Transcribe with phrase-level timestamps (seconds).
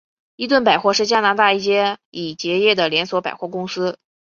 [0.35, 3.99] 伊顿百货是加拿大一家已结业的连锁百货公司。